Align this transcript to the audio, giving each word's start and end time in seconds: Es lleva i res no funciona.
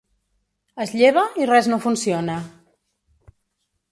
Es 0.85 0.93
lleva 1.01 1.25
i 1.43 1.47
res 1.51 1.69
no 1.73 1.79
funciona. 1.85 2.39